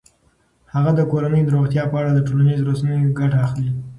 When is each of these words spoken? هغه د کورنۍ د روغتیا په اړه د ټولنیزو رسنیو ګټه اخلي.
هغه 0.73 0.91
د 0.95 1.01
کورنۍ 1.11 1.41
د 1.43 1.49
روغتیا 1.55 1.83
په 1.91 1.95
اړه 2.01 2.11
د 2.13 2.19
ټولنیزو 2.27 2.67
رسنیو 2.69 3.13
ګټه 3.19 3.37
اخلي. 3.45 3.69